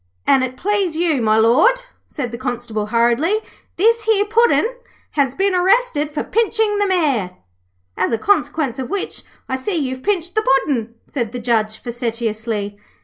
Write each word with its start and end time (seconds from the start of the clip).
'An' 0.25 0.41
it 0.41 0.57
please 0.57 0.95
you, 0.97 1.21
My 1.21 1.37
Lord,' 1.37 1.83
said 2.09 2.31
the 2.31 2.37
Constable 2.39 2.87
hurriedly, 2.87 3.35
'this 3.75 4.05
here 4.05 4.25
Puddin' 4.25 4.65
has 5.11 5.35
been 5.35 5.53
arrested 5.53 6.11
for 6.11 6.23
pinching 6.23 6.79
the 6.79 6.87
Mayor.' 6.87 7.37
'As 7.95 8.11
a 8.11 8.17
consequence 8.17 8.79
of 8.79 8.89
which, 8.89 9.21
I 9.47 9.57
see 9.57 9.75
you've 9.75 10.01
pinched 10.01 10.33
the 10.33 10.41
Puddin',' 10.41 10.95
said 11.05 11.33
the 11.33 11.39
Judge 11.39 11.77
facetiously. 11.77 12.79